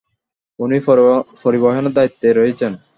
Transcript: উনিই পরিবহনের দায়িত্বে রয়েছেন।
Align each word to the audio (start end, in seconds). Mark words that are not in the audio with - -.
উনিই 0.59 0.81
পরিবহনের 1.43 1.95
দায়িত্বে 1.97 2.27
রয়েছেন। 2.31 2.71